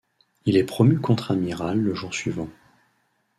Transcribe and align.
Il 0.47 0.57
est 0.57 0.63
promu 0.63 0.99
contre-amiral 0.99 1.77
le 1.79 1.93
jour 1.93 2.11
suivant. 2.15 2.49